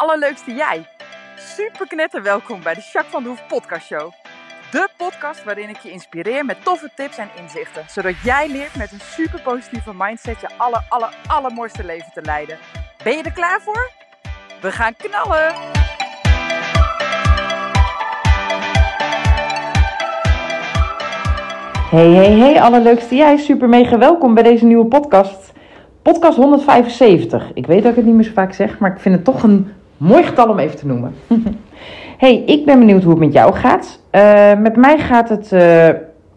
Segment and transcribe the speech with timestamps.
[0.00, 0.86] allerleukste jij.
[1.36, 4.12] Super knetter welkom bij de Jacques van de Hoef podcast show.
[4.70, 7.82] De podcast waarin ik je inspireer met toffe tips en inzichten.
[7.88, 12.58] Zodat jij leert met een super positieve mindset je aller, aller, allermooiste leven te leiden.
[13.04, 13.90] Ben je er klaar voor?
[14.60, 15.54] We gaan knallen!
[21.90, 23.36] Hey, hey, hey, allerleukste jij.
[23.36, 25.52] Super mega welkom bij deze nieuwe podcast.
[26.02, 27.50] Podcast 175.
[27.54, 29.42] Ik weet dat ik het niet meer zo vaak zeg, maar ik vind het toch
[29.42, 31.14] een mooi getal om even te noemen.
[32.24, 34.00] hey, ik ben benieuwd hoe het met jou gaat.
[34.12, 35.88] Uh, met mij gaat het uh,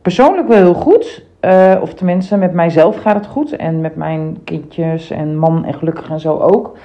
[0.01, 1.25] persoonlijk wel heel goed.
[1.41, 3.55] Uh, of tenminste, met mijzelf gaat het goed.
[3.55, 6.77] En met mijn kindjes en man en gelukkig en zo ook.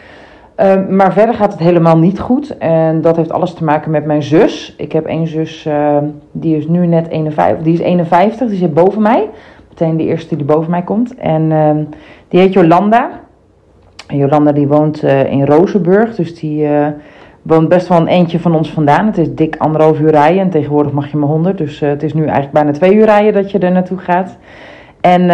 [0.89, 2.59] Maar verder gaat het helemaal niet goed.
[2.59, 4.75] En dat heeft alles te maken met mijn zus.
[4.77, 5.69] Ik heb één zus,
[6.33, 7.65] die is nu net 51.
[7.65, 9.31] Die is 51, die zit boven mij.
[9.69, 11.15] Meteen de eerste die boven mij komt.
[11.15, 11.49] En
[12.29, 13.11] die heet Jolanda.
[14.09, 16.15] Jolanda die woont uh, in Rozenburg.
[16.15, 16.87] Dus die uh,
[17.43, 19.07] woont best wel een eentje van ons vandaan.
[19.07, 20.41] Het is dik anderhalf uur rijden.
[20.41, 21.59] En tegenwoordig mag je maar 100.
[21.59, 24.37] Dus uh, het is nu eigenlijk bijna twee uur rijden dat je er naartoe gaat.
[25.01, 25.27] En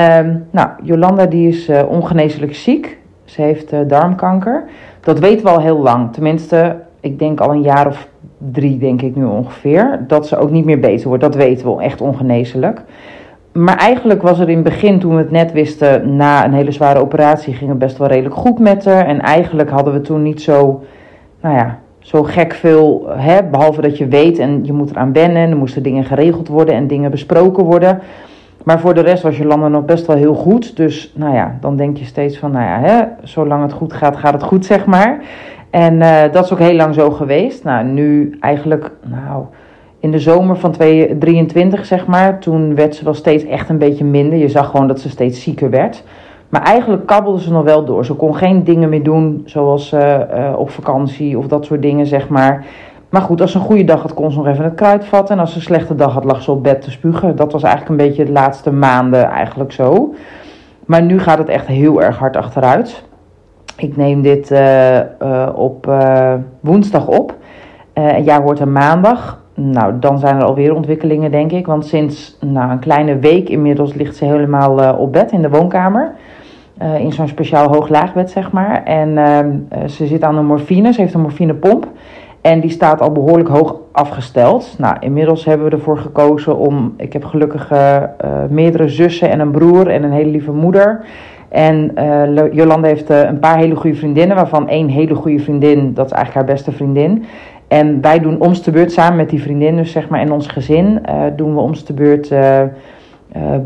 [0.50, 2.98] nou, Jolanda die is ongeneeslijk ziek.
[3.25, 4.64] Ze heeft darmkanker.
[5.00, 6.12] Dat weten we al heel lang.
[6.12, 10.05] Tenminste, ik denk al een jaar of drie, denk ik nu ongeveer.
[10.06, 11.22] Dat ze ook niet meer beter wordt.
[11.22, 12.83] Dat weten we echt ongeneeslijk.
[13.55, 16.72] Maar eigenlijk was er in het begin, toen we het net wisten, na een hele
[16.72, 19.06] zware operatie, ging het best wel redelijk goed met haar.
[19.06, 20.84] En eigenlijk hadden we toen niet zo,
[21.41, 25.42] nou ja, zo gek veel, hè, behalve dat je weet en je moet eraan wennen.
[25.42, 28.00] En er moesten dingen geregeld worden en dingen besproken worden.
[28.64, 30.77] Maar voor de rest was Jolanda nog best wel heel goed.
[30.77, 34.16] Dus nou ja, dan denk je steeds van, nou ja, hè, zolang het goed gaat,
[34.16, 35.22] gaat het goed, zeg maar.
[35.70, 37.64] En uh, dat is ook heel lang zo geweest.
[37.64, 39.44] Nou, nu eigenlijk, nou,
[40.05, 44.05] in de zomer van 2023, zeg maar, toen werd ze wel steeds echt een beetje
[44.05, 44.38] minder.
[44.38, 46.02] Je zag gewoon dat ze steeds zieker werd.
[46.48, 48.05] Maar eigenlijk kabbelde ze nog wel door.
[48.05, 52.06] Ze kon geen dingen meer doen, zoals uh, uh, op vakantie of dat soort dingen,
[52.06, 52.65] zeg maar.
[53.09, 55.34] Maar goed, als ze een goede dag had, kon ze nog even het kruid vatten.
[55.34, 57.36] En als ze een slechte dag had, lag ze op bed te spugen.
[57.36, 60.15] Dat was eigenlijk een beetje de laatste maanden eigenlijk zo.
[60.84, 63.04] Maar nu gaat het echt heel erg hard achteruit.
[63.76, 65.92] Ik neem dit uh, op
[66.60, 67.34] woensdag op.
[68.25, 69.42] jij hoort er maandag.
[69.54, 71.66] Nou, dan zijn er alweer ontwikkelingen, denk ik.
[71.66, 76.15] Want sinds nou, een kleine week inmiddels ligt ze helemaal op bed in de woonkamer.
[76.98, 78.82] in zo'n speciaal hoog-laagbed, zeg maar.
[78.84, 80.92] En ehm, ze zit aan een morfine.
[80.92, 81.88] Ze heeft een morfinepomp.
[82.41, 84.75] En die staat al behoorlijk hoog afgesteld.
[84.78, 86.94] Nou, inmiddels hebben we ervoor gekozen om.
[86.97, 87.72] Ik heb gelukkig
[88.48, 91.04] meerdere zussen en een broer en een hele lieve moeder.
[91.54, 96.06] En uh, Jolanda heeft een paar hele goede vriendinnen, waarvan één hele goede vriendin, dat
[96.06, 97.25] is eigenlijk haar beste vriendin.
[97.74, 100.46] En wij doen ons te beurt samen met die vriendin, dus zeg maar in ons
[100.46, 101.00] gezin,
[101.36, 102.28] doen we ons te beurt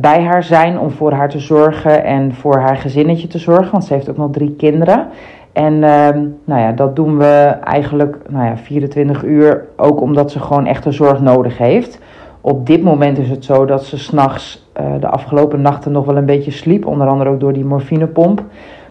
[0.01, 3.85] bij haar zijn om voor haar te zorgen en voor haar gezinnetje te zorgen, want
[3.85, 5.07] ze heeft ook nog drie kinderen.
[5.53, 6.09] En uh,
[6.45, 10.93] nou ja, dat doen we eigenlijk nou ja, 24 uur, ook omdat ze gewoon echte
[10.93, 12.01] zorg nodig heeft.
[12.41, 14.71] Op dit moment is het zo dat ze s'nachts
[15.01, 18.43] de afgelopen nachten nog wel een beetje sliep, onder andere ook door die morfinepomp.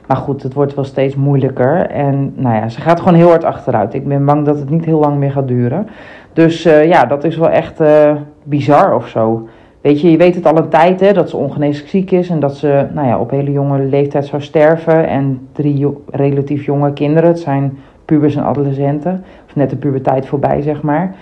[0.08, 1.90] Maar goed, het wordt wel steeds moeilijker.
[1.90, 3.94] En nou ja, ze gaat gewoon heel hard achteruit.
[3.94, 5.88] Ik ben bang dat het niet heel lang meer gaat duren.
[6.34, 8.12] Dus uh, ja, dat is wel echt uh,
[8.44, 9.48] bizar of zo.
[9.82, 12.40] Weet je, je weet het al een tijd hè, dat ze ongeneeslijk ziek is en
[12.40, 15.08] dat ze nou ja, op hele jonge leeftijd zou sterven.
[15.08, 20.62] En drie relatief jonge kinderen, het zijn pubers en adolescenten, of net de puberteit voorbij
[20.62, 21.16] zeg maar.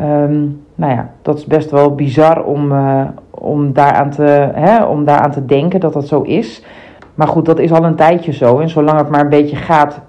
[0.00, 5.04] Um, nou ja, dat is best wel bizar om, uh, om, daaraan te, hè, om
[5.04, 6.64] daaraan te denken dat dat zo is.
[7.20, 8.58] Maar goed, dat is al een tijdje zo.
[8.58, 10.00] En zolang het maar een beetje gaat,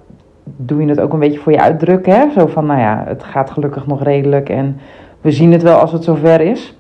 [0.43, 2.13] doe je het ook een beetje voor je uitdrukken.
[2.13, 2.31] Hè?
[2.31, 4.79] Zo van, nou ja, het gaat gelukkig nog redelijk en
[5.21, 6.77] we zien het wel als het zover is.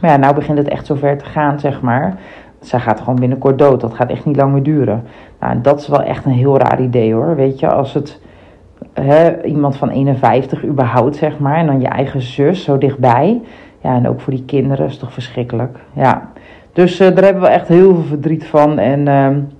[0.00, 2.18] Maar ja, nou begint het echt zover te gaan, zeg maar.
[2.60, 3.80] Zij gaat gewoon binnenkort dood.
[3.80, 5.04] Dat gaat echt niet lang meer duren.
[5.40, 7.36] Nou, en dat is wel echt een heel raar idee hoor.
[7.36, 8.20] Weet je, als het
[8.92, 11.56] hè, iemand van 51 überhaupt, zeg maar.
[11.56, 13.42] En dan je eigen zus zo dichtbij.
[13.80, 15.78] Ja, en ook voor die kinderen is toch verschrikkelijk.
[15.92, 16.28] Ja.
[16.76, 18.78] Dus uh, daar hebben we echt heel veel verdriet van.
[18.78, 19.06] En uh,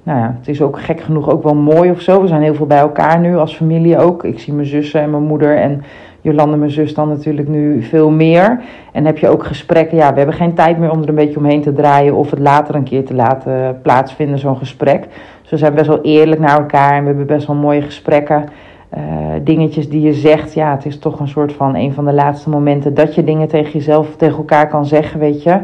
[0.02, 2.20] nou ja, het is ook gek genoeg ook wel mooi of zo.
[2.20, 4.24] We zijn heel veel bij elkaar nu als familie ook.
[4.24, 5.82] Ik zie mijn zussen en mijn moeder en
[6.20, 8.60] Jolande, mijn zus, dan natuurlijk nu veel meer.
[8.92, 9.96] En heb je ook gesprekken.
[9.96, 12.14] Ja, we hebben geen tijd meer om er een beetje omheen te draaien.
[12.14, 15.06] Of het later een keer te laten plaatsvinden, zo'n gesprek.
[15.40, 16.92] Dus we zijn best wel eerlijk naar elkaar.
[16.92, 18.44] En we hebben best wel mooie gesprekken.
[18.96, 19.02] Uh,
[19.42, 20.54] dingetjes die je zegt.
[20.54, 23.48] Ja, het is toch een soort van een van de laatste momenten dat je dingen
[23.48, 25.60] tegen jezelf, tegen elkaar kan zeggen, weet je.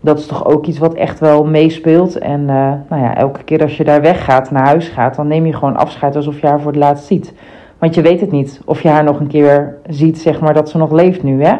[0.00, 2.18] Dat is toch ook iets wat echt wel meespeelt.
[2.18, 5.46] En uh, nou ja, elke keer als je daar weggaat, naar huis gaat, dan neem
[5.46, 7.34] je gewoon afscheid alsof je haar voor het laatst ziet.
[7.78, 10.70] Want je weet het niet of je haar nog een keer ziet, zeg maar, dat
[10.70, 11.56] ze nog leeft nu, hè.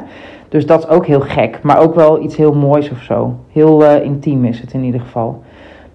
[0.49, 3.35] Dus dat is ook heel gek, maar ook wel iets heel moois of zo.
[3.53, 5.43] Heel uh, intiem is het in ieder geval.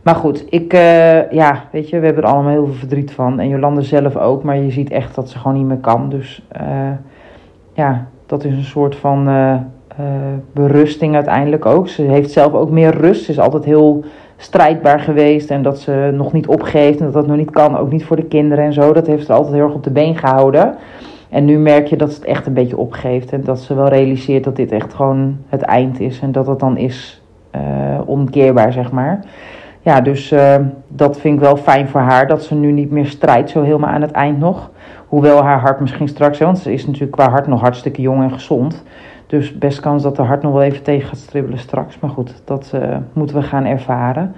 [0.01, 3.39] Maar goed, ik, uh, ja, weet je, we hebben er allemaal heel veel verdriet van.
[3.39, 6.09] En Jolande zelf ook, maar je ziet echt dat ze gewoon niet meer kan.
[6.09, 6.47] Dus
[7.73, 9.27] ja, dat is een soort van
[9.99, 10.05] uh,
[10.53, 11.87] berusting uiteindelijk ook.
[11.87, 13.25] Ze heeft zelf ook meer rust.
[13.25, 14.03] Ze is altijd heel
[14.37, 17.91] strijdbaar geweest en dat ze nog niet opgeeft en dat dat nog niet kan, ook
[17.91, 18.93] niet voor de kinderen en zo.
[18.93, 20.75] Dat heeft ze altijd heel erg op de been gehouden.
[21.29, 23.87] En nu merk je dat ze het echt een beetje opgeeft en dat ze wel
[23.87, 27.21] realiseert dat dit echt gewoon het eind is en dat het dan is
[27.55, 27.61] uh,
[28.05, 29.19] omkeerbaar, zeg maar.
[29.81, 30.55] Ja, dus uh,
[30.87, 33.89] dat vind ik wel fijn voor haar, dat ze nu niet meer strijdt zo helemaal
[33.89, 34.71] aan het eind nog.
[35.07, 38.31] Hoewel haar hart misschien straks, want ze is natuurlijk qua hart nog hartstikke jong en
[38.31, 38.83] gezond.
[39.27, 41.99] Dus best kans dat de hart nog wel even tegen gaat stribbelen straks.
[41.99, 44.35] Maar goed, dat uh, moeten we gaan ervaren.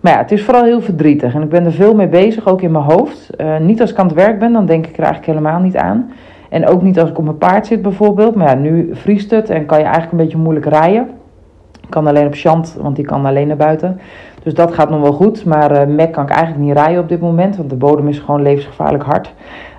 [0.00, 1.34] Maar ja, het is vooral heel verdrietig.
[1.34, 3.30] En ik ben er veel mee bezig, ook in mijn hoofd.
[3.40, 5.76] Uh, niet als ik aan het werk ben, dan denk ik er eigenlijk helemaal niet
[5.76, 6.10] aan.
[6.48, 8.34] En ook niet als ik op mijn paard zit bijvoorbeeld.
[8.34, 11.08] Maar ja, nu vriest het en kan je eigenlijk een beetje moeilijk rijden.
[11.82, 14.00] Ik kan alleen op Chant, want die kan alleen naar buiten.
[14.42, 15.44] Dus dat gaat nog wel goed.
[15.44, 17.56] Maar uh, Mac kan ik eigenlijk niet rijden op dit moment.
[17.56, 19.34] Want de bodem is gewoon levensgevaarlijk hard.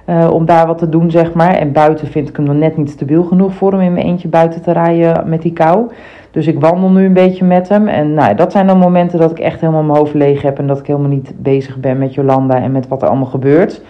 [0.10, 1.54] Uh, om daar wat te doen, zeg maar.
[1.54, 4.28] En buiten vind ik hem nog net niet stabiel genoeg voor hem in mijn eentje
[4.28, 5.92] buiten te rijden met die kou.
[6.32, 7.88] Dus ik wandel nu een beetje met hem.
[7.88, 10.60] En nou, dat zijn dan momenten dat ik echt helemaal mijn hoofd leeg heb.
[10.60, 13.82] En dat ik helemaal niet bezig ben met Jolanda en met wat er allemaal gebeurt.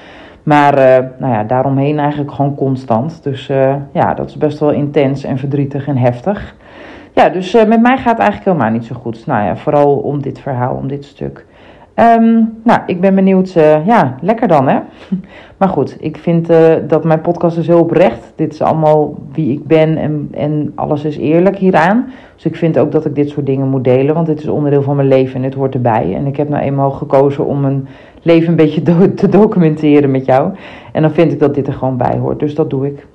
[0.44, 3.24] Maar uh, nou ja, daaromheen eigenlijk gewoon constant.
[3.24, 6.56] Dus uh, ja, dat is best wel intens en verdrietig en heftig.
[7.14, 9.26] Ja, dus met mij gaat het eigenlijk helemaal niet zo goed.
[9.26, 11.46] Nou ja, vooral om dit verhaal, om dit stuk.
[12.00, 13.54] Um, nou, ik ben benieuwd.
[13.58, 14.80] Uh, ja, lekker dan, hè?
[15.58, 18.34] Maar goed, ik vind uh, dat mijn podcast is heel oprecht.
[18.36, 22.06] Dit is allemaal wie ik ben en, en alles is eerlijk hieraan.
[22.36, 24.82] Dus ik vind ook dat ik dit soort dingen moet delen, want dit is onderdeel
[24.82, 26.16] van mijn leven en het hoort erbij.
[26.16, 27.88] En ik heb nou eenmaal gekozen om mijn
[28.22, 28.82] leven een beetje
[29.16, 30.52] te documenteren met jou.
[30.92, 32.40] En dan vind ik dat dit er gewoon bij hoort.
[32.40, 33.08] Dus dat doe ik.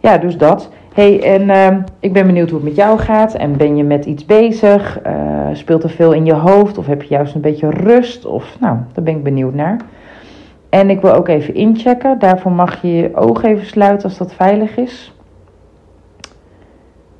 [0.00, 3.34] Ja, dus dat hey, en uh, ik ben benieuwd hoe het met jou gaat.
[3.34, 5.06] En ben je met iets bezig?
[5.06, 6.78] Uh, speelt er veel in je hoofd?
[6.78, 8.24] Of heb je juist een beetje rust?
[8.24, 9.80] Of, nou, daar ben ik benieuwd naar.
[10.68, 12.18] En ik wil ook even inchecken.
[12.18, 15.12] Daarvoor mag je je ogen even sluiten als dat veilig is.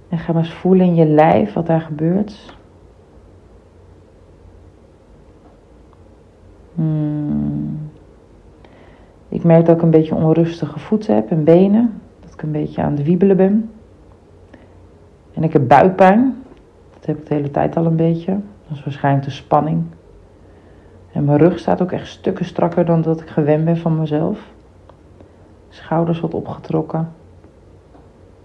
[0.09, 2.57] En ga maar eens voelen in je lijf wat daar gebeurt.
[6.75, 7.91] Hmm.
[9.29, 12.03] Ik merk dat ik een beetje onrustige voeten heb en benen
[12.35, 13.71] ik een beetje aan het wiebelen ben.
[15.33, 16.43] En ik heb buikpijn.
[16.95, 18.33] Dat heb ik de hele tijd al een beetje.
[18.69, 19.85] Dat is waarschijnlijk de spanning.
[21.13, 24.53] En mijn rug staat ook echt stukken strakker dan dat ik gewend ben van mezelf.
[25.69, 27.13] Schouders wat opgetrokken.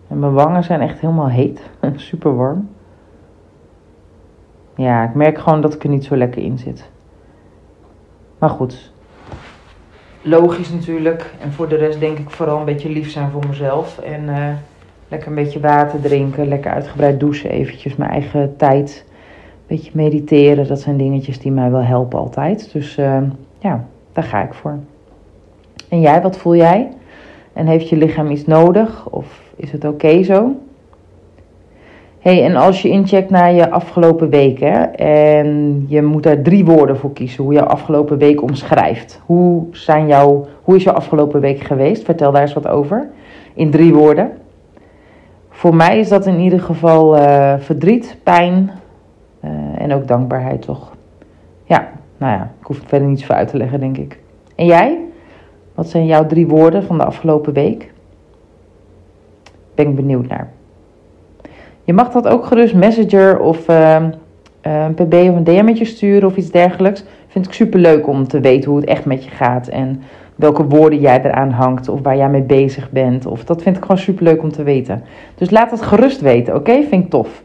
[0.07, 1.69] En mijn wangen zijn echt helemaal heet.
[1.95, 2.69] Super warm.
[4.75, 6.89] Ja, ik merk gewoon dat ik er niet zo lekker in zit.
[8.37, 8.93] Maar goed,
[10.21, 11.33] logisch natuurlijk.
[11.39, 13.99] En voor de rest denk ik vooral een beetje lief zijn voor mezelf.
[13.99, 14.47] En uh,
[15.07, 19.05] lekker een beetje water drinken, lekker uitgebreid douchen, eventjes mijn eigen tijd.
[19.07, 22.69] Een beetje mediteren, dat zijn dingetjes die mij wel helpen altijd.
[22.73, 23.21] Dus uh,
[23.59, 24.77] ja, daar ga ik voor.
[25.89, 26.89] En jij, wat voel jij?
[27.53, 29.09] En heeft je lichaam iets nodig?
[29.09, 30.55] Of is het oké zo?
[32.19, 36.65] Hey, en als je incheckt naar je afgelopen week hè, en je moet daar drie
[36.65, 39.21] woorden voor kiezen, hoe jouw afgelopen week omschrijft.
[39.25, 42.03] Hoe, zijn jouw, hoe is jouw afgelopen week geweest?
[42.03, 43.09] Vertel daar eens wat over.
[43.53, 44.31] In drie woorden.
[45.49, 48.71] Voor mij is dat in ieder geval uh, verdriet, pijn
[49.43, 50.95] uh, en ook dankbaarheid, toch?
[51.63, 54.19] Ja, nou ja, ik hoef het verder niet zo uit te leggen, denk ik.
[54.55, 54.97] En jij?
[55.75, 57.91] Wat zijn jouw drie woorden van de afgelopen week?
[59.75, 60.49] Ben ik benieuwd naar.
[61.89, 66.51] Je mag dat ook gerust Messenger of een pb of een DM'tje sturen of iets
[66.51, 67.03] dergelijks.
[67.27, 70.01] Vind ik super leuk om te weten hoe het echt met je gaat en
[70.35, 73.25] welke woorden jij eraan hangt of waar jij mee bezig bent.
[73.25, 75.03] Of dat vind ik gewoon super leuk om te weten.
[75.35, 76.83] Dus laat het gerust weten, oké?
[76.89, 77.43] Vind ik tof.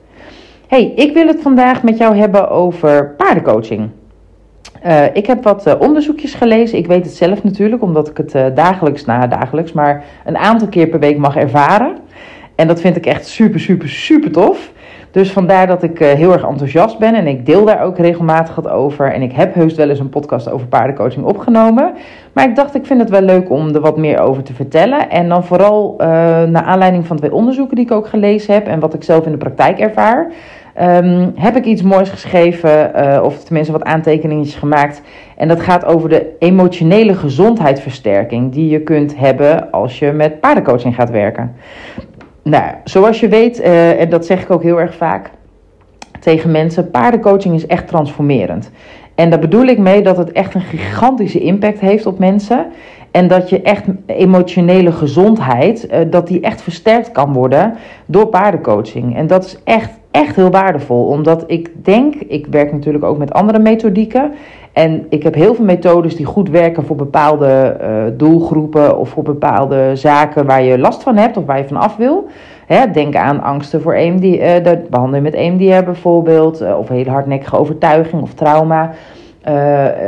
[0.67, 3.89] Hey, ik wil het vandaag met jou hebben over paardencoaching.
[4.87, 6.79] Uh, ik heb wat uh, onderzoekjes gelezen.
[6.79, 10.69] Ik weet het zelf natuurlijk, omdat ik het uh, dagelijks, na dagelijks, maar een aantal
[10.69, 11.97] keer per week mag ervaren.
[12.55, 14.73] En dat vind ik echt super, super, super tof.
[15.11, 18.55] Dus vandaar dat ik uh, heel erg enthousiast ben en ik deel daar ook regelmatig
[18.55, 19.13] wat over.
[19.13, 21.93] En ik heb heus wel eens een podcast over paardencoaching opgenomen.
[22.33, 25.11] Maar ik dacht, ik vind het wel leuk om er wat meer over te vertellen.
[25.11, 26.07] En dan vooral uh,
[26.43, 29.33] naar aanleiding van twee onderzoeken die ik ook gelezen heb en wat ik zelf in
[29.33, 30.33] de praktijk ervaar.
[30.81, 35.03] Um, heb ik iets moois geschreven, uh, of tenminste wat aantekeningetjes gemaakt.
[35.37, 40.95] En dat gaat over de emotionele gezondheidsversterking die je kunt hebben als je met paardencoaching
[40.95, 41.55] gaat werken.
[42.45, 45.31] Nou, zoals je weet, uh, en dat zeg ik ook heel erg vaak
[46.21, 48.71] tegen mensen, paardencoaching is echt transformerend.
[49.15, 52.67] En daar bedoel ik mee dat het echt een gigantische impact heeft op mensen.
[53.11, 57.75] En dat je echt emotionele gezondheid, uh, dat die echt versterkt kan worden
[58.07, 59.17] door paardencoaching.
[59.17, 61.07] En dat is echt echt heel waardevol.
[61.07, 64.33] Omdat ik denk, ik werk natuurlijk ook met andere methodieken.
[64.75, 67.89] En ik heb heel veel methodes die goed werken voor bepaalde uh,
[68.19, 71.97] doelgroepen of voor bepaalde zaken waar je last van hebt of waar je van af
[71.97, 72.27] wil.
[72.67, 77.11] Hè, denk aan angsten voor EMD, uh, de behandeling met EMDR bijvoorbeeld, uh, of hele
[77.11, 78.91] hardnekkige overtuiging of trauma.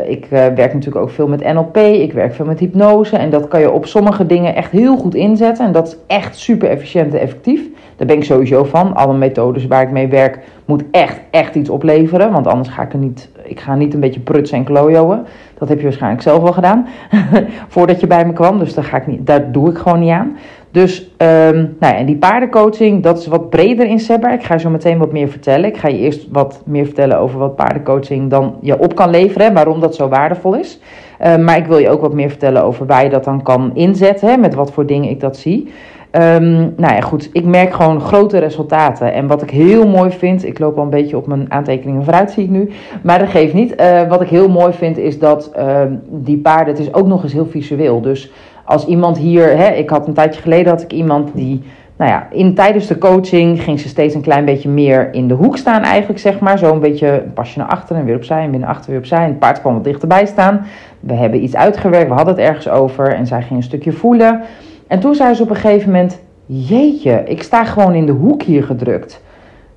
[0.06, 3.16] Ik werk natuurlijk ook veel met NLP, ik werk veel met hypnose.
[3.16, 5.66] En dat kan je op sommige dingen echt heel goed inzetten.
[5.66, 7.60] En dat is echt super efficiënt en effectief.
[7.96, 8.94] Daar ben ik sowieso van.
[8.94, 12.32] Alle methodes waar ik mee werk, moet echt, echt iets opleveren.
[12.32, 15.18] Want anders ga ik er niet, ik ga niet een beetje prutsen en klojoen.
[15.58, 16.86] Dat heb je waarschijnlijk zelf al gedaan.
[17.68, 18.58] Voordat je bij me kwam.
[18.58, 20.36] Dus daar, ga ik niet, daar doe ik gewoon niet aan.
[20.70, 24.32] Dus um, nou ja, en die paardencoaching, dat is wat breder inzetbaar.
[24.32, 25.68] Ik ga je zo meteen wat meer vertellen.
[25.68, 29.54] Ik ga je eerst wat meer vertellen over wat paardencoaching dan je op kan leveren.
[29.54, 30.80] Waarom dat zo waardevol is.
[31.20, 33.70] Uh, maar ik wil je ook wat meer vertellen over waar je dat dan kan
[33.74, 34.28] inzetten.
[34.28, 35.72] Hè, met wat voor dingen ik dat zie.
[36.16, 37.30] Um, nou ja, goed.
[37.32, 39.12] Ik merk gewoon grote resultaten.
[39.12, 40.44] En wat ik heel mooi vind.
[40.44, 42.70] Ik loop al een beetje op mijn aantekeningen vooruit, zie ik nu.
[43.02, 43.80] Maar dat geeft niet.
[43.80, 46.74] Uh, wat ik heel mooi vind is dat uh, die paarden.
[46.74, 48.00] Het is ook nog eens heel visueel.
[48.00, 48.32] Dus
[48.64, 51.62] als iemand hier, hè, ik had een tijdje geleden had ik iemand die,
[51.96, 55.34] nou ja, in, tijdens de coaching ging ze steeds een klein beetje meer in de
[55.34, 56.58] hoek staan eigenlijk, zeg maar.
[56.58, 58.98] Zo een beetje een pasje naar achteren en weer opzij en weer naar achter weer
[58.98, 59.22] opzij.
[59.22, 60.66] En het paard kwam wat dichterbij staan.
[61.00, 64.42] We hebben iets uitgewerkt, we hadden het ergens over en zij ging een stukje voelen.
[64.86, 68.42] En toen zei ze op een gegeven moment, jeetje, ik sta gewoon in de hoek
[68.42, 69.22] hier gedrukt.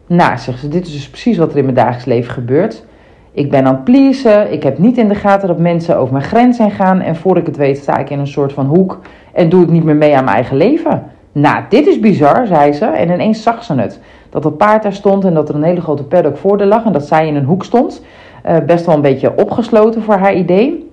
[0.08, 2.84] Nou, zegt ze, dit is dus precies wat er in mijn dagelijks leven gebeurt.
[3.32, 4.52] Ik ben aan het pleasen.
[4.52, 7.02] Ik heb niet in de gaten dat mensen over mijn grens zijn gaan.
[7.02, 9.00] En voor ik het weet sta ik in een soort van hoek.
[9.34, 11.04] En doe ik niet meer mee aan mijn eigen leven.
[11.32, 12.86] Nou, dit is bizar, zei ze.
[12.86, 14.00] En ineens zag ze het.
[14.30, 16.86] Dat het paard daar stond en dat er een hele grote paddock voor de lag.
[16.86, 18.04] En dat zij in een hoek stond.
[18.46, 20.92] Uh, best wel een beetje opgesloten voor haar idee.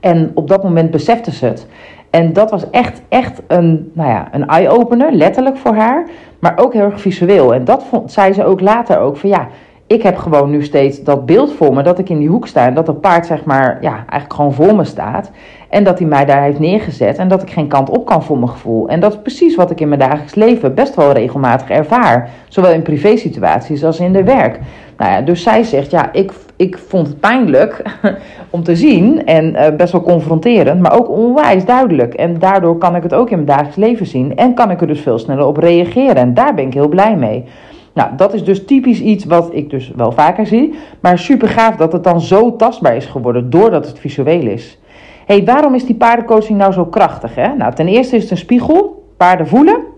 [0.00, 1.66] En op dat moment besefte ze het.
[2.10, 6.08] En dat was echt, echt een, nou ja, een eye-opener, letterlijk voor haar.
[6.38, 7.54] Maar ook heel erg visueel.
[7.54, 9.48] En dat vond, zei ze ook later ook van ja
[9.88, 12.66] ik heb gewoon nu steeds dat beeld voor me dat ik in die hoek sta
[12.66, 15.30] en dat dat paard zeg maar ja, eigenlijk gewoon voor me staat.
[15.68, 18.38] En dat hij mij daar heeft neergezet en dat ik geen kant op kan voor
[18.38, 18.88] mijn gevoel.
[18.88, 22.30] En dat is precies wat ik in mijn dagelijks leven best wel regelmatig ervaar.
[22.48, 24.58] Zowel in privé situaties als in de werk.
[24.98, 27.82] Nou ja, dus zij zegt, ja, ik, ik vond het pijnlijk
[28.50, 32.14] om te zien en uh, best wel confronterend, maar ook onwijs duidelijk.
[32.14, 34.86] En daardoor kan ik het ook in mijn dagelijks leven zien en kan ik er
[34.86, 36.16] dus veel sneller op reageren.
[36.16, 37.44] En daar ben ik heel blij mee.
[37.92, 40.74] Nou, dat is dus typisch iets wat ik dus wel vaker zie.
[41.00, 44.78] Maar super gaaf dat het dan zo tastbaar is geworden doordat het visueel is.
[45.26, 47.34] hey, waarom is die paardencoaching nou zo krachtig?
[47.34, 47.54] Hè?
[47.54, 49.06] Nou, ten eerste is het een spiegel.
[49.16, 49.96] Paarden voelen.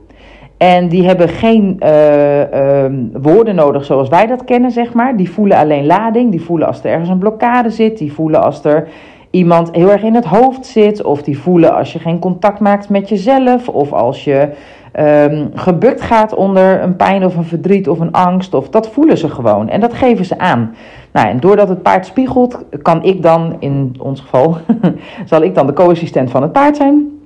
[0.61, 5.17] En die hebben geen uh, uh, woorden nodig zoals wij dat kennen, zeg maar.
[5.17, 6.31] Die voelen alleen lading.
[6.31, 7.99] Die voelen als er ergens een blokkade zit.
[7.99, 8.89] Die voelen als er
[9.31, 11.03] iemand heel erg in het hoofd zit.
[11.03, 13.69] Of die voelen als je geen contact maakt met jezelf.
[13.69, 14.49] Of als je
[14.99, 18.55] um, gebukt gaat onder een pijn of een verdriet of een angst.
[18.55, 20.75] Of, dat voelen ze gewoon en dat geven ze aan.
[21.13, 24.57] Nou, en doordat het paard spiegelt, kan ik dan, in ons geval,
[25.25, 27.20] zal ik dan de co-assistent van het paard zijn.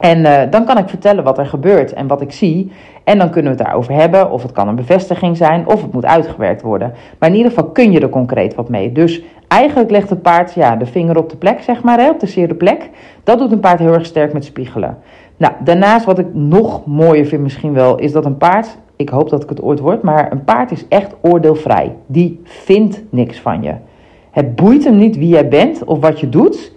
[0.00, 2.72] En uh, dan kan ik vertellen wat er gebeurt en wat ik zie.
[3.04, 4.30] En dan kunnen we het daarover hebben.
[4.30, 6.92] Of het kan een bevestiging zijn, of het moet uitgewerkt worden.
[7.18, 8.92] Maar in ieder geval kun je er concreet wat mee.
[8.92, 12.20] Dus eigenlijk legt het paard ja, de vinger op de plek, zeg maar, hè, op
[12.20, 12.90] de zere plek.
[13.24, 14.98] Dat doet een paard heel erg sterk met spiegelen.
[15.36, 19.28] Nou, daarnaast wat ik nog mooier vind misschien wel, is dat een paard, ik hoop
[19.28, 21.96] dat ik het ooit word, maar een paard is echt oordeelvrij.
[22.06, 23.74] Die vindt niks van je.
[24.30, 26.72] Het boeit hem niet wie jij bent of wat je doet.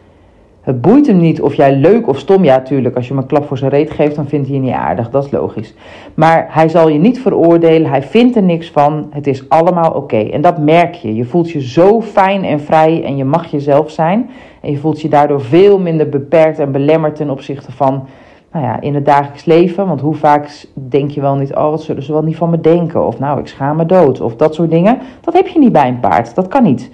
[0.64, 3.28] Het boeit hem niet of jij leuk of stom, ja tuurlijk, als je hem een
[3.28, 5.74] klap voor zijn reet geeft, dan vindt hij je niet aardig, dat is logisch.
[6.14, 10.18] Maar hij zal je niet veroordelen, hij vindt er niks van, het is allemaal oké.
[10.18, 13.92] En dat merk je, je voelt je zo fijn en vrij en je mag jezelf
[13.92, 14.30] zijn.
[14.62, 18.08] En je voelt je daardoor veel minder beperkt en belemmerd ten opzichte van
[18.52, 19.88] nou ja, in het dagelijks leven.
[19.88, 22.62] Want hoe vaak denk je wel niet, oh, wat zullen ze wel niet van me
[22.62, 23.06] denken?
[23.06, 24.22] Of nou, ik schaam me dood.
[24.22, 25.00] Of dat soort dingen.
[25.22, 26.36] Dat heb je niet bij een paard.
[26.36, 26.92] Dat kan niet.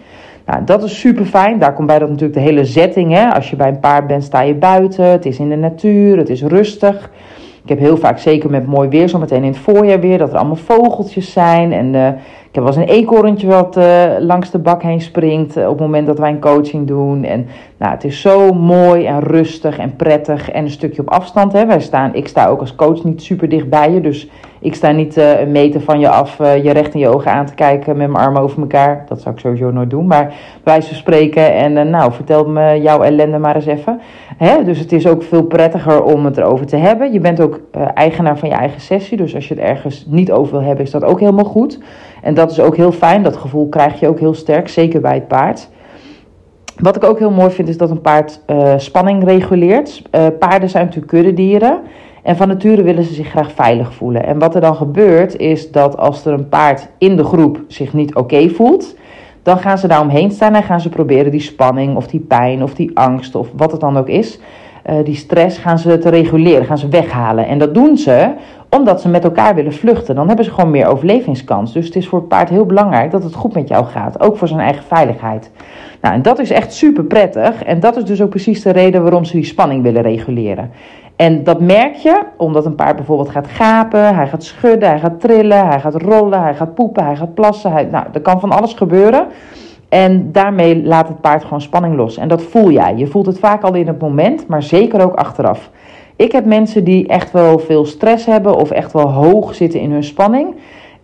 [0.49, 1.59] Nou, dat is super fijn.
[1.59, 3.13] Daar komt bij dat natuurlijk de hele setting.
[3.13, 3.33] Hè?
[3.33, 5.05] Als je bij een paard bent, sta je buiten.
[5.05, 6.17] Het is in de natuur.
[6.17, 7.09] Het is rustig.
[7.63, 10.31] Ik heb heel vaak, zeker met mooi weer, zo meteen in het voorjaar weer, dat
[10.31, 11.73] er allemaal vogeltjes zijn.
[11.73, 15.57] En uh, ik heb wel eens een eekhoorntje wat uh, langs de bak heen springt
[15.57, 17.23] uh, op het moment dat wij een coaching doen.
[17.23, 21.53] En nou, het is zo mooi en rustig en prettig en een stukje op afstand.
[21.53, 21.65] Hè.
[21.65, 24.29] Wij staan, ik sta ook als coach niet super dicht bij je, dus
[24.61, 27.45] ik sta niet uh, een meter van je af je recht in je ogen aan
[27.45, 29.05] te kijken met mijn armen over elkaar.
[29.07, 33.01] Dat zou ik sowieso nooit doen, maar wij ze spreken en nou, vertel me jouw
[33.01, 34.01] ellende maar eens even.
[34.37, 34.63] Hè?
[34.63, 37.13] Dus het is ook veel prettiger om het erover te hebben.
[37.13, 37.59] Je bent ook
[37.93, 40.91] eigenaar van je eigen sessie, dus als je het ergens niet over wil hebben, is
[40.91, 41.79] dat ook helemaal goed.
[42.21, 43.23] En dat is ook heel fijn.
[43.23, 45.69] Dat gevoel krijg je ook heel sterk, zeker bij het paard.
[46.77, 48.41] Wat ik ook heel mooi vind, is dat een paard
[48.77, 50.01] spanning reguleert.
[50.39, 51.79] Paarden zijn natuurlijk kuddedieren.
[52.23, 54.25] En van nature willen ze zich graag veilig voelen.
[54.25, 57.93] En wat er dan gebeurt is dat als er een paard in de groep zich
[57.93, 58.95] niet oké voelt,
[59.43, 62.63] dan gaan ze daar omheen staan en gaan ze proberen die spanning of die pijn
[62.63, 64.39] of die angst of wat het dan ook is,
[64.89, 67.47] uh, die stress gaan ze te reguleren, gaan ze weghalen.
[67.47, 68.31] En dat doen ze
[68.69, 70.15] omdat ze met elkaar willen vluchten.
[70.15, 71.73] Dan hebben ze gewoon meer overlevingskans.
[71.73, 74.37] Dus het is voor het paard heel belangrijk dat het goed met jou gaat, ook
[74.37, 75.51] voor zijn eigen veiligheid.
[76.01, 77.63] Nou, en dat is echt super prettig.
[77.63, 80.71] En dat is dus ook precies de reden waarom ze die spanning willen reguleren.
[81.19, 85.19] En dat merk je omdat een paard bijvoorbeeld gaat gapen, hij gaat schudden, hij gaat
[85.19, 87.89] trillen, hij gaat rollen, hij gaat poepen, hij gaat plassen.
[87.91, 89.27] Nou, er kan van alles gebeuren.
[89.89, 92.17] En daarmee laat het paard gewoon spanning los.
[92.17, 92.95] En dat voel jij.
[92.95, 95.69] Je voelt het vaak al in het moment, maar zeker ook achteraf.
[96.15, 99.91] Ik heb mensen die echt wel veel stress hebben of echt wel hoog zitten in
[99.91, 100.55] hun spanning.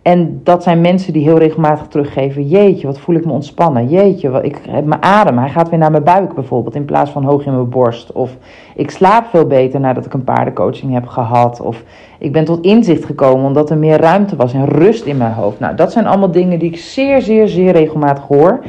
[0.06, 3.88] En dat zijn mensen die heel regelmatig teruggeven: Jeetje, wat voel ik me ontspannen.
[3.88, 5.38] Jeetje, wat, ik heb mijn adem.
[5.38, 8.12] Hij gaat weer naar mijn buik bijvoorbeeld, in plaats van hoog in mijn borst.
[8.12, 8.36] Of
[8.74, 11.60] ik slaap veel beter nadat ik een paardencoaching heb gehad.
[11.60, 11.82] Of
[12.18, 15.58] ik ben tot inzicht gekomen omdat er meer ruimte was en rust in mijn hoofd.
[15.58, 18.60] Nou, dat zijn allemaal dingen die ik zeer, zeer, zeer regelmatig hoor.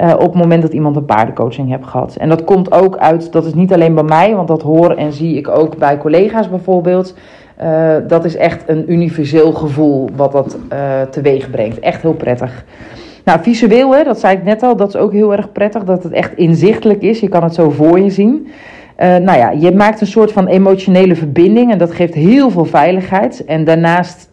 [0.00, 2.16] Uh, op het moment dat iemand een paardencoaching heeft gehad.
[2.16, 5.12] En dat komt ook uit, dat is niet alleen bij mij, want dat hoor en
[5.12, 7.14] zie ik ook bij collega's bijvoorbeeld.
[7.62, 11.78] Uh, dat is echt een universeel gevoel wat dat uh, teweeg brengt.
[11.78, 12.64] Echt heel prettig.
[13.24, 15.84] Nou, visueel, hè, dat zei ik net al, dat is ook heel erg prettig.
[15.84, 17.20] Dat het echt inzichtelijk is.
[17.20, 18.46] Je kan het zo voor je zien.
[18.98, 22.64] Uh, nou ja, je maakt een soort van emotionele verbinding en dat geeft heel veel
[22.64, 23.44] veiligheid.
[23.44, 24.30] En daarnaast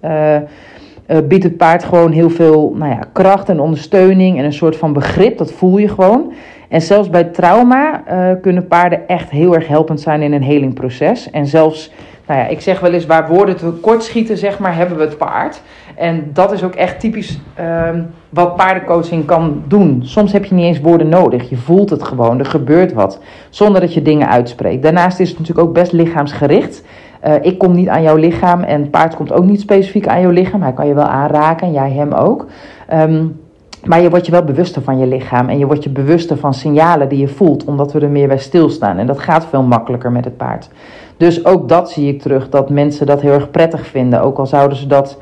[1.27, 4.93] biedt het paard gewoon heel veel nou ja, kracht en ondersteuning en een soort van
[4.93, 5.37] begrip.
[5.37, 6.33] Dat voel je gewoon.
[6.69, 8.03] En zelfs bij trauma
[8.41, 11.29] kunnen paarden echt heel erg helpend zijn in een helingproces.
[11.31, 11.91] En zelfs
[12.33, 15.03] nou ja, ik zeg wel eens waar woorden te kort schieten, zeg maar, hebben we
[15.03, 15.61] het paard.
[15.95, 17.39] En dat is ook echt typisch
[17.87, 20.01] um, wat paardencoaching kan doen.
[20.03, 21.49] Soms heb je niet eens woorden nodig.
[21.49, 23.19] Je voelt het gewoon, er gebeurt wat.
[23.49, 24.83] Zonder dat je dingen uitspreekt.
[24.83, 26.83] Daarnaast is het natuurlijk ook best lichaamsgericht.
[27.27, 30.21] Uh, ik kom niet aan jouw lichaam en het paard komt ook niet specifiek aan
[30.21, 30.61] jouw lichaam.
[30.61, 32.45] Hij kan je wel aanraken en jij hem ook.
[32.93, 33.41] Um,
[33.83, 36.53] maar je wordt je wel bewuster van je lichaam en je wordt je bewuster van
[36.53, 38.97] signalen die je voelt, omdat we er meer bij stilstaan.
[38.97, 40.69] En dat gaat veel makkelijker met het paard.
[41.17, 44.21] Dus ook dat zie ik terug, dat mensen dat heel erg prettig vinden.
[44.21, 45.17] Ook al zouden ze dat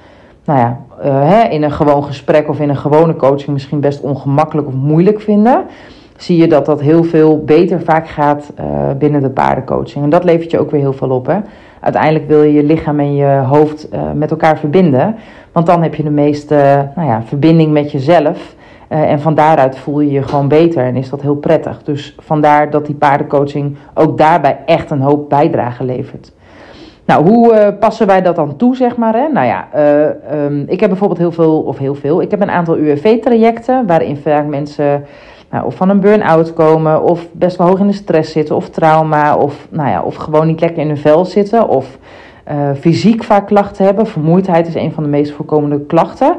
[0.45, 4.01] nou ja, uh, hè, in een gewoon gesprek of in een gewone coaching misschien best
[4.01, 5.63] ongemakkelijk of moeilijk vinden.
[6.17, 8.65] Zie je dat dat heel veel beter vaak gaat uh,
[8.97, 10.03] binnen de paardencoaching.
[10.03, 11.25] En dat levert je ook weer heel veel op.
[11.25, 11.39] Hè?
[11.79, 15.15] Uiteindelijk wil je je lichaam en je hoofd uh, met elkaar verbinden.
[15.51, 18.55] Want dan heb je de meeste nou ja, verbinding met jezelf.
[18.91, 21.83] Uh, en van daaruit voel je je gewoon beter en is dat heel prettig.
[21.83, 26.31] Dus vandaar dat die paardencoaching ook daarbij echt een hoop bijdrage levert.
[27.05, 29.13] Nou, hoe uh, passen wij dat dan toe, zeg maar?
[29.13, 29.27] Hè?
[29.27, 32.51] Nou ja, uh, um, ik heb bijvoorbeeld heel veel, of heel veel, ik heb een
[32.51, 35.05] aantal UWV-trajecten waarin vaak mensen
[35.49, 38.69] nou, of van een burn-out komen, of best wel hoog in de stress zitten, of
[38.69, 41.97] trauma, of, nou ja, of gewoon niet lekker in hun vel zitten, of
[42.79, 44.07] fysiek vaak klachten hebben.
[44.07, 46.35] Vermoeidheid is een van de meest voorkomende klachten.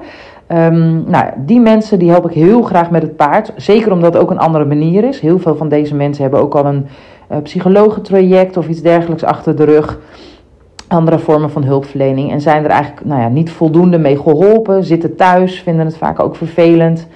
[0.55, 3.53] Um, nou, die mensen die help ik heel graag met het paard.
[3.57, 5.21] Zeker omdat het ook een andere manier is.
[5.21, 6.87] Heel veel van deze mensen hebben ook al een
[7.33, 9.99] uh, psychologentraject of iets dergelijks achter de rug.
[10.89, 12.31] Andere vormen van hulpverlening.
[12.31, 14.85] En zijn er eigenlijk nou ja, niet voldoende mee geholpen.
[14.85, 17.07] Zitten thuis, vinden het vaak ook vervelend.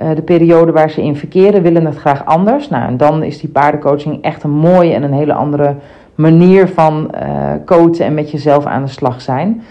[0.00, 2.68] Uh, de periode waar ze in verkeren willen het graag anders.
[2.68, 5.74] Nou, en dan is die paardencoaching echt een mooie en een hele andere
[6.14, 9.62] manier van uh, coachen en met jezelf aan de slag zijn.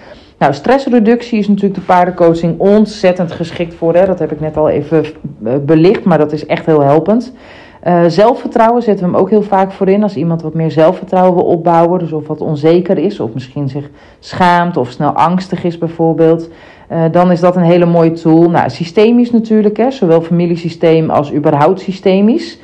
[0.44, 3.96] Nou, stressreductie is natuurlijk de paardencoaching ontzettend geschikt voor.
[3.96, 4.06] Hè?
[4.06, 5.06] Dat heb ik net al even
[5.46, 7.34] eh, belicht, maar dat is echt heel helpend.
[7.88, 10.04] Uh, zelfvertrouwen zetten we hem ook heel vaak voor in.
[10.04, 13.90] Als iemand wat meer zelfvertrouwen wil opbouwen, dus of wat onzeker is, of misschien zich
[14.20, 16.50] schaamt of snel angstig is bijvoorbeeld.
[16.92, 18.50] Uh, dan is dat een hele mooie tool.
[18.50, 19.92] Nou, systemisch natuurlijk, hè?
[19.92, 22.60] zowel familiesysteem als überhaupt systemisch.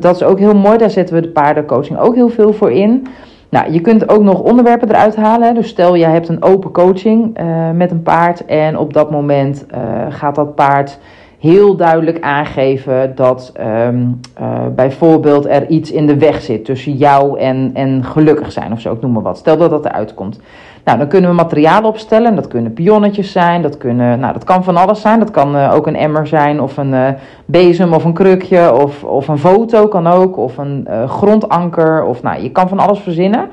[0.00, 3.06] Dat is ook heel mooi, daar zetten we de paardencoaching ook heel veel voor in.
[3.52, 5.54] Nou, je kunt ook nog onderwerpen eruit halen.
[5.54, 8.44] Dus stel, je hebt een open coaching uh, met een paard.
[8.44, 10.98] En op dat moment uh, gaat dat paard
[11.38, 13.52] heel duidelijk aangeven dat
[13.86, 18.72] um, uh, bijvoorbeeld er iets in de weg zit tussen jou en, en gelukkig zijn
[18.72, 19.38] of zo, ik noem maar wat.
[19.38, 20.40] Stel dat dat eruit komt.
[20.84, 22.34] Nou, dan kunnen we materiaal opstellen.
[22.34, 25.18] Dat kunnen pionnetjes zijn, dat, kunnen, nou, dat kan van alles zijn.
[25.18, 27.08] Dat kan uh, ook een emmer zijn, of een uh,
[27.44, 32.04] bezem, of een krukje, of, of een foto kan ook, of een uh, grondanker.
[32.04, 33.48] Of, nou, je kan van alles verzinnen.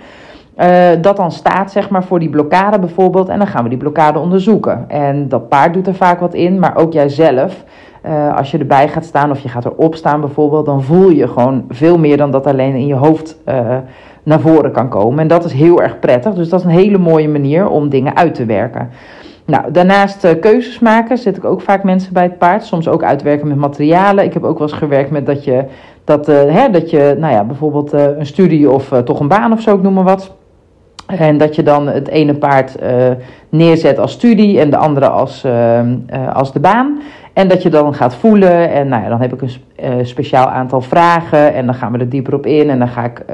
[1.01, 3.29] dat dan staat zeg maar voor die blokkade bijvoorbeeld.
[3.29, 4.85] En dan gaan we die blokkade onderzoeken.
[4.87, 7.63] En dat paard doet er vaak wat in, maar ook jijzelf.
[8.35, 11.65] als je erbij gaat staan of je gaat erop staan bijvoorbeeld, dan voel je gewoon
[11.69, 13.37] veel meer dan dat alleen in je hoofd
[14.23, 15.19] naar voren kan komen.
[15.19, 16.33] En dat is heel erg prettig.
[16.33, 18.89] Dus dat is een hele mooie manier om dingen uit te werken.
[19.49, 22.63] Nou, daarnaast uh, keuzes maken zet ik ook vaak mensen bij het paard.
[22.63, 24.23] Soms ook uitwerken met materialen.
[24.23, 25.63] Ik heb ook wel eens gewerkt met dat je,
[26.03, 29.51] dat, uh, hè, dat je nou ja, bijvoorbeeld uh, een studie of toch een baan
[29.51, 30.35] of zo, ik noem maar wat.
[31.05, 32.75] En dat je dan het ene paard
[33.49, 35.45] neerzet als studie en de andere als,
[36.33, 37.01] als de baan.
[37.33, 38.69] En dat je dan gaat voelen.
[38.71, 41.53] En nou ja, dan heb ik een speciaal aantal vragen.
[41.53, 42.69] En dan gaan we er dieper op in.
[42.69, 43.25] En dan ga ik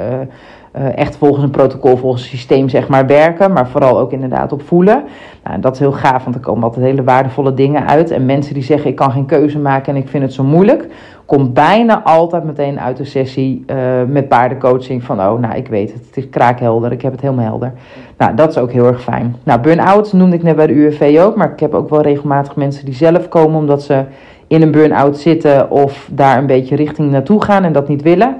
[0.77, 3.51] uh, echt volgens een protocol, volgens een systeem zeg maar werken.
[3.51, 5.03] Maar vooral ook inderdaad op voelen.
[5.43, 8.11] Nou, dat is heel gaaf, want er komen altijd hele waardevolle dingen uit.
[8.11, 10.87] En mensen die zeggen ik kan geen keuze maken en ik vind het zo moeilijk.
[11.25, 15.93] Komt bijna altijd meteen uit de sessie uh, met paardencoaching van oh nou ik weet
[15.93, 17.73] het, het is kraakhelder, ik heb het helemaal helder.
[18.17, 19.35] Nou dat is ook heel erg fijn.
[19.43, 21.35] Nou burn-out noemde ik net bij de UWV ook.
[21.35, 24.03] Maar ik heb ook wel regelmatig mensen die zelf komen omdat ze
[24.47, 28.37] in een burn-out zitten of daar een beetje richting naartoe gaan en dat niet willen.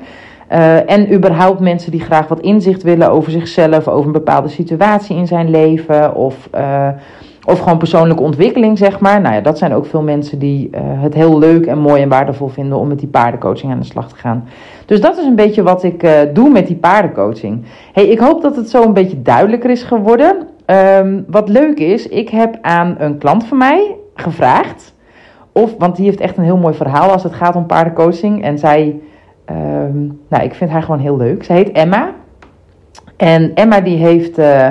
[0.51, 5.17] Uh, en überhaupt mensen die graag wat inzicht willen over zichzelf, over een bepaalde situatie
[5.17, 6.87] in zijn leven of, uh,
[7.45, 9.21] of gewoon persoonlijke ontwikkeling, zeg maar.
[9.21, 12.09] Nou ja, dat zijn ook veel mensen die uh, het heel leuk en mooi en
[12.09, 14.47] waardevol vinden om met die paardencoaching aan de slag te gaan.
[14.85, 17.65] Dus dat is een beetje wat ik doe met die paardencoaching.
[17.93, 20.47] Hey, ik hoop dat het zo een beetje duidelijker is geworden.
[20.99, 24.93] Um, wat leuk is, ik heb aan een klant van mij gevraagd,
[25.51, 28.43] of, want die heeft echt een heel mooi verhaal als het gaat om paardencoaching.
[28.43, 28.99] En zij
[29.49, 31.43] Um, nou, ik vind haar gewoon heel leuk.
[31.43, 32.13] Ze heet Emma.
[33.17, 34.39] En Emma die heeft.
[34.39, 34.67] Uh,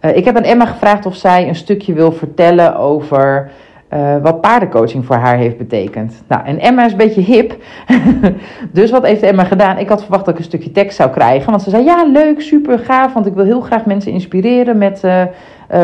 [0.00, 3.50] uh, ik heb aan Emma gevraagd of zij een stukje wil vertellen over.
[3.94, 6.22] Uh, wat paardencoaching voor haar heeft betekend.
[6.28, 7.56] Nou, en Emma is een beetje hip.
[8.72, 9.78] dus wat heeft Emma gedaan?
[9.78, 11.50] Ik had verwacht dat ik een stukje tekst zou krijgen.
[11.50, 13.12] Want ze zei: Ja, leuk, super gaaf.
[13.12, 15.00] Want ik wil heel graag mensen inspireren met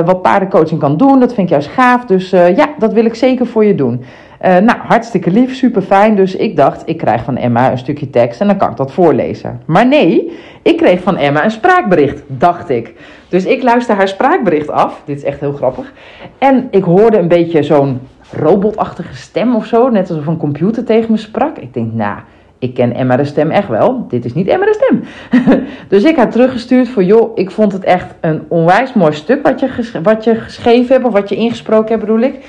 [0.04, 1.20] wat paardencoaching kan doen.
[1.20, 2.04] Dat vind ik juist gaaf.
[2.04, 4.04] Dus ja, dat wil ik zeker voor je doen.
[4.44, 6.16] Uh, nou, hartstikke lief, super fijn.
[6.16, 8.92] Dus ik dacht, ik krijg van Emma een stukje tekst en dan kan ik dat
[8.92, 9.62] voorlezen.
[9.66, 12.94] Maar nee, ik kreeg van Emma een spraakbericht, dacht ik.
[13.28, 15.02] Dus ik luister haar spraakbericht af.
[15.04, 15.92] Dit is echt heel grappig.
[16.38, 18.00] En ik hoorde een beetje zo'n
[18.32, 19.88] robotachtige stem of zo.
[19.88, 21.58] Net alsof een computer tegen me sprak.
[21.58, 22.18] Ik denk, nou,
[22.58, 24.06] ik ken Emma de stem echt wel.
[24.08, 25.02] Dit is niet Emma de stem.
[25.88, 29.60] dus ik heb teruggestuurd voor, joh, ik vond het echt een onwijs mooi stuk wat
[29.60, 31.06] je, wat je geschreven hebt.
[31.06, 32.44] Of wat je ingesproken hebt, bedoel ik.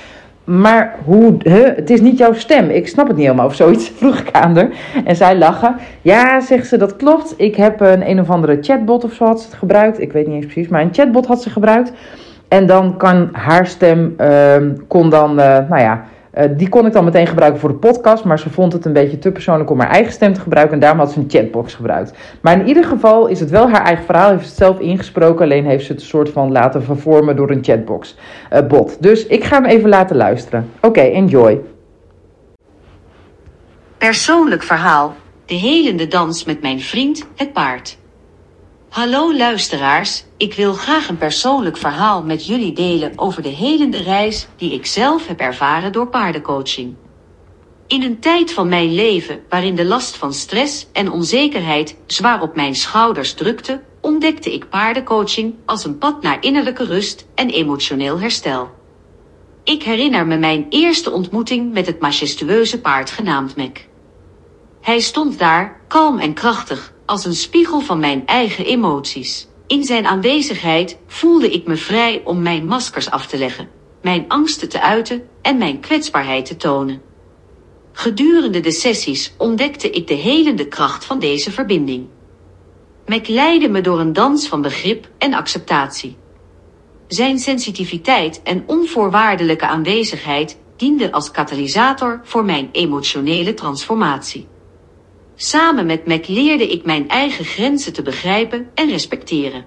[0.47, 2.69] Maar hoe, het is niet jouw stem.
[2.69, 3.45] Ik snap het niet helemaal.
[3.45, 4.69] Of zoiets vroeg ik aan haar.
[5.05, 5.75] En zij lachen.
[6.01, 7.33] Ja, zegt ze, dat klopt.
[7.37, 10.01] Ik heb een een of andere chatbot of zo had ze het gebruikt.
[10.01, 10.67] Ik weet niet eens precies.
[10.67, 11.91] Maar een chatbot had ze gebruikt.
[12.47, 14.55] En dan kan haar stem, uh,
[14.87, 16.03] kon dan, uh, nou ja
[16.37, 18.93] uh, die kon ik dan meteen gebruiken voor de podcast, maar ze vond het een
[18.93, 21.73] beetje te persoonlijk om haar eigen stem te gebruiken en daarom had ze een chatbox
[21.73, 22.13] gebruikt.
[22.41, 25.65] Maar in ieder geval is het wel haar eigen verhaal, heeft het zelf ingesproken, alleen
[25.65, 28.15] heeft ze het een soort van laten vervormen door een chatbox
[28.53, 29.01] uh, bot.
[29.01, 30.69] Dus ik ga hem even laten luisteren.
[30.81, 31.59] Oké, enjoy.
[33.97, 35.15] Persoonlijk verhaal.
[35.45, 37.97] De helende dans met mijn vriend, het paard.
[38.89, 44.47] Hallo luisteraars, ik wil graag een persoonlijk verhaal met jullie delen over de helende reis
[44.55, 46.95] die ik zelf heb ervaren door paardencoaching.
[47.87, 52.55] In een tijd van mijn leven waarin de last van stress en onzekerheid zwaar op
[52.55, 58.69] mijn schouders drukte, ontdekte ik paardencoaching als een pad naar innerlijke rust en emotioneel herstel.
[59.63, 63.77] Ik herinner me mijn eerste ontmoeting met het majestueuze paard genaamd Mac.
[64.81, 69.47] Hij stond daar, kalm en krachtig, als een spiegel van mijn eigen emoties.
[69.67, 73.69] In zijn aanwezigheid voelde ik me vrij om mijn maskers af te leggen,
[74.01, 77.01] mijn angsten te uiten en mijn kwetsbaarheid te tonen.
[77.91, 82.07] Gedurende de sessies ontdekte ik de helende kracht van deze verbinding.
[83.05, 86.15] Mac leidde me door een dans van begrip en acceptatie.
[87.07, 94.47] Zijn sensitiviteit en onvoorwaardelijke aanwezigheid diende als katalysator voor mijn emotionele transformatie.
[95.39, 99.65] Samen met Mac leerde ik mijn eigen grenzen te begrijpen en respecteren.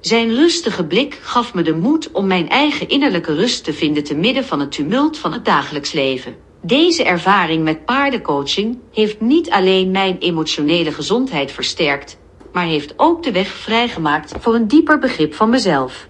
[0.00, 4.14] Zijn rustige blik gaf me de moed om mijn eigen innerlijke rust te vinden te
[4.14, 6.36] midden van het tumult van het dagelijks leven.
[6.62, 12.18] Deze ervaring met paardencoaching heeft niet alleen mijn emotionele gezondheid versterkt,
[12.52, 16.08] maar heeft ook de weg vrijgemaakt voor een dieper begrip van mezelf.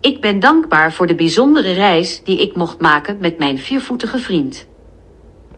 [0.00, 4.66] Ik ben dankbaar voor de bijzondere reis die ik mocht maken met mijn viervoetige vriend.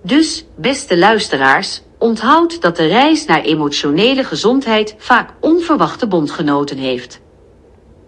[0.03, 7.21] Dus, beste luisteraars, Onthoud dat de reis naar emotionele gezondheid vaak onverwachte bondgenoten heeft.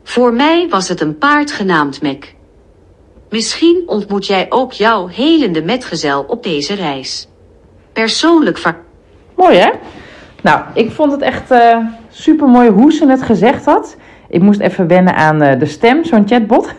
[0.03, 2.25] Voor mij was het een paard genaamd Mac.
[3.31, 7.29] Misschien ontmoet jij ook jouw helende metgezel op deze reis.
[7.93, 8.81] Persoonlijk ver...
[9.37, 9.71] Mooi hè?
[10.43, 11.77] Nou, ik vond het echt uh,
[12.11, 13.97] super mooi hoe ze het gezegd had.
[14.33, 16.75] Ik moest even wennen aan uh, de stem, zo'n chatbot.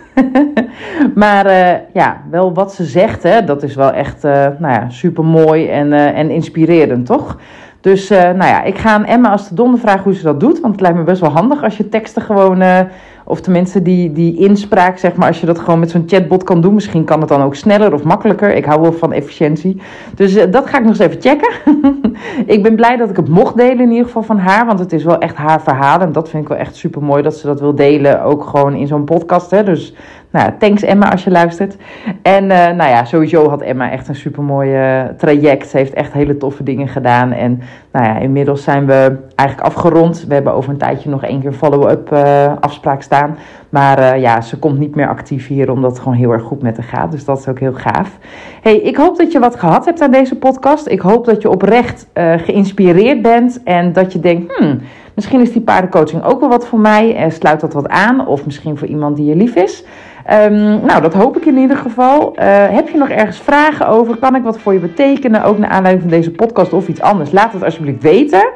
[1.16, 4.90] maar uh, ja, wel wat ze zegt, hè, dat is wel echt uh, nou ja,
[4.90, 7.40] super mooi en, en inspirerend, toch?
[7.82, 10.60] Dus nou ja, ik ga aan Emma als de donder vragen hoe ze dat doet.
[10.60, 12.62] Want het lijkt me best wel handig als je teksten gewoon
[13.26, 16.62] Of tenminste die, die inspraak, zeg maar, als je dat gewoon met zo'n chatbot kan
[16.62, 16.74] doen.
[16.74, 18.56] Misschien kan het dan ook sneller of makkelijker.
[18.56, 19.82] Ik hou wel van efficiëntie.
[20.16, 21.54] Dus eh, dat ga ik nog eens even checken.
[22.56, 24.66] ik ben blij dat ik het mocht delen in ieder geval van haar.
[24.66, 26.00] Want het is wel echt haar verhaal.
[26.00, 28.24] En dat vind ik wel echt super mooi dat ze dat wil delen.
[28.24, 29.52] Ook gewoon in zo'n podcast.
[29.52, 29.64] Hè.
[29.64, 29.94] Dus
[30.30, 31.78] nou, thanks Emma als je luistert.
[32.22, 34.78] En uh, nou ja, sowieso had Emma echt een super mooi
[35.18, 35.68] traject.
[35.68, 37.32] Ze heeft echt hele toffe dingen gedaan.
[37.32, 40.26] En nou ja, inmiddels zijn we eigenlijk afgerond.
[40.28, 42.12] We hebben over een tijdje nog één keer follow-up
[42.60, 43.02] afspraak
[43.70, 46.62] Maar uh, ja, ze komt niet meer actief hier omdat het gewoon heel erg goed
[46.62, 47.12] met haar gaat.
[47.12, 48.18] Dus dat is ook heel gaaf.
[48.62, 50.88] Hey, ik hoop dat je wat gehad hebt aan deze podcast.
[50.88, 54.80] Ik hoop dat je oprecht uh, geïnspireerd bent en dat je denkt, hmm,
[55.16, 57.16] misschien is die paardencoaching ook wel wat voor mij.
[57.16, 59.84] En sluit dat wat aan of misschien voor iemand die je lief is.
[60.32, 62.40] Um, nou, dat hoop ik in ieder geval.
[62.40, 64.18] Uh, heb je nog ergens vragen over?
[64.18, 65.44] Kan ik wat voor je betekenen?
[65.44, 67.32] Ook naar aanleiding van deze podcast of iets anders?
[67.32, 68.52] Laat het alsjeblieft weten.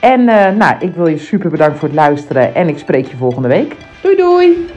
[0.00, 2.54] En uh, nou, ik wil je super bedanken voor het luisteren.
[2.54, 3.76] En ik spreek je volgende week.
[4.02, 4.68] Doei doei!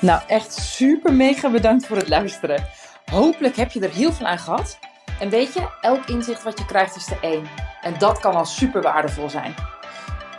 [0.00, 2.64] Nou, echt super mega bedankt voor het luisteren.
[3.12, 4.78] Hopelijk heb je er heel veel aan gehad.
[5.20, 7.44] En weet je, elk inzicht wat je krijgt is de één.
[7.82, 9.54] En dat kan al super waardevol zijn.